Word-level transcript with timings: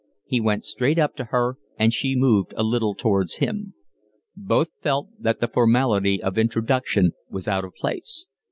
He 0.25 0.41
went 0.41 0.65
straight 0.65 0.97
up 0.97 1.15
to 1.17 1.25
her, 1.25 1.57
and 1.77 1.93
she 1.93 2.15
moved 2.15 2.55
a 2.57 2.63
little 2.63 2.95
towards 2.95 3.35
him. 3.35 3.75
Both 4.35 4.69
felt 4.81 5.09
that 5.19 5.41
the 5.41 5.47
formality 5.47 6.19
of 6.23 6.39
introduction 6.39 7.11
was 7.29 7.47
out 7.47 7.63
of 7.65 7.75
place. 7.75 8.27